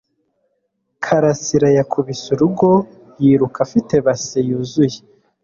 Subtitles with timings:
[1.03, 2.69] Karasira yakubise urugo
[3.21, 4.99] yiruka afite base yuzuye.